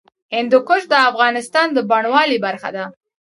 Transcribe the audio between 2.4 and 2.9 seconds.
برخه ده.